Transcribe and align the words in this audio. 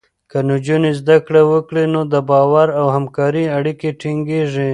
که 0.29 0.37
نجونې 0.49 0.91
زده 0.99 1.17
کړه 1.25 1.41
وکړي، 1.51 1.83
نو 1.93 2.01
د 2.13 2.15
باور 2.29 2.67
او 2.79 2.85
همکارۍ 2.95 3.45
اړیکې 3.57 3.89
ټینګېږي. 4.01 4.69